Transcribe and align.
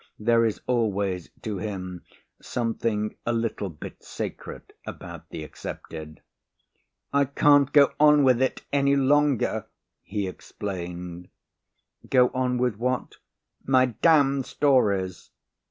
There 0.17 0.45
is 0.45 0.61
always, 0.65 1.29
to 1.43 1.59
him, 1.59 2.05
something 2.41 3.13
a 3.23 3.31
little 3.31 3.69
bit 3.69 4.01
sacred 4.01 4.63
about 4.83 5.29
the 5.29 5.43
accepted. 5.43 6.21
"I 7.13 7.25
can't 7.25 7.71
go 7.71 7.93
on 7.99 8.23
with 8.23 8.41
it 8.41 8.63
any 8.73 8.95
longer," 8.95 9.67
he 10.01 10.27
explained. 10.27 11.29
"Go 12.09 12.29
on 12.29 12.57
with 12.57 12.77
what?" 12.77 13.17
"My 13.63 13.85
damned 13.85 14.47
stories." 14.47 15.29